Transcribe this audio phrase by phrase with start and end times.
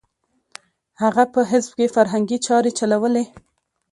[1.01, 3.25] هغه په حزب کې فرهنګي چارې چلولې.